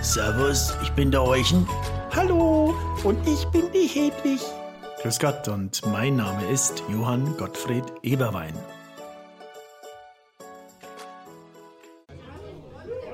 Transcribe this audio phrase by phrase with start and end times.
[0.00, 1.68] Servus, ich bin der Euchen.
[2.16, 4.40] Hallo, und ich bin die Hedwig.
[5.02, 8.54] Grüß Gott und mein Name ist Johann Gottfried Eberwein.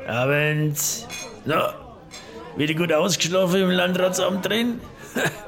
[0.06, 1.08] Abend.
[1.44, 1.74] Na,
[2.56, 4.80] wieder gut ausgeschlafen im Landratsamt drin?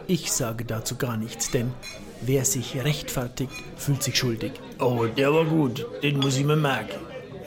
[0.06, 1.72] Ich sage dazu gar nichts, denn
[2.22, 4.52] wer sich rechtfertigt, fühlt sich schuldig.
[4.78, 5.86] Oh, der war gut.
[6.02, 6.98] Den muss ich mir merken.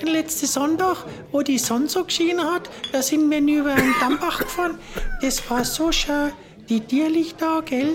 [0.03, 4.79] Letzte Sonntag, wo die Sonne so geschienen hat, da sind wir über einen Dammbach gefahren.
[5.21, 6.31] Das war so schön.
[6.69, 7.93] Die Tierlichter, gell?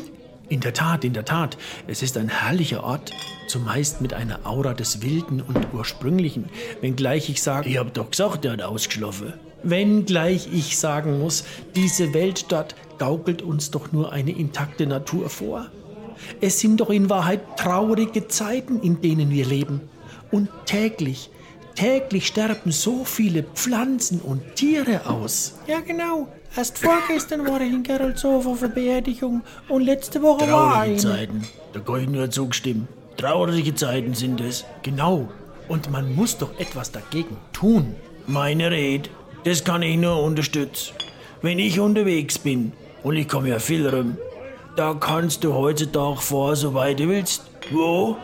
[0.48, 1.56] In der Tat, in der Tat,
[1.88, 3.12] es ist ein herrlicher Ort,
[3.48, 6.48] zumeist mit einer Aura des Wilden und Ursprünglichen,
[6.80, 9.32] wenngleich ich sage, Ich hab doch gesagt, der hat ausgeschlafen.
[9.62, 15.66] Wenngleich ich sagen muss, diese Welt dort gaukelt uns doch nur eine intakte Natur vor.
[16.40, 19.80] Es sind doch in Wahrheit traurige Zeiten, in denen wir leben.
[20.30, 21.30] Und täglich,
[21.74, 25.54] täglich sterben so viele Pflanzen und Tiere aus.
[25.66, 26.28] Ja, genau.
[26.56, 30.96] Erst vorgestern war ich in Geroldshof auf einer Beerdigung und letzte Woche war Traurige.
[30.96, 31.44] Zeiten.
[31.74, 32.88] Da kann ich nur zugestimmen.
[33.18, 34.64] Traurige Zeiten sind es.
[34.82, 35.28] Genau.
[35.68, 37.94] Und man muss doch etwas dagegen tun.
[38.26, 39.10] Meine Rede,
[39.46, 40.92] das kann ich nur unterstützen.
[41.40, 42.72] Wenn ich unterwegs bin,
[43.04, 44.16] und ich komme ja viel rum,
[44.74, 47.42] da kannst du heutzutage fahren, so weit du willst.
[47.70, 48.16] Wo?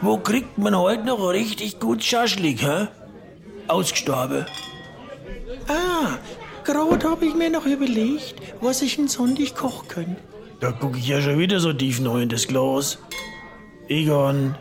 [0.00, 2.86] Wo kriegt man heute noch richtig gut Schaschlik, hä?
[3.66, 4.46] Ausgestorben.
[5.66, 6.18] Ah,
[6.62, 10.16] gerade habe ich mir noch überlegt, was ich in Sonntag kochen könnte.
[10.60, 12.98] Da guck ich ja schon wieder so tief neu in das Glas.
[13.88, 14.54] Egon,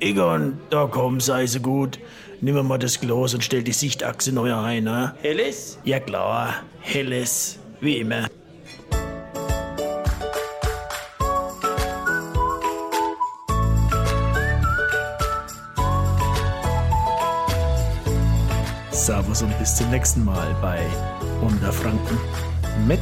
[0.00, 1.98] Egon, da komm, sei so gut.
[2.40, 5.14] Nimm mal das Glas und stell die Sichtachse neu ein, ne?
[5.22, 5.78] Helles?
[5.84, 8.26] Ja klar, helles, wie immer.
[18.90, 20.80] Servus und bis zum nächsten Mal bei
[21.40, 22.18] Unterfranken
[22.86, 23.00] mit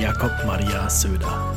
[0.00, 1.54] Jakob Maria Söder.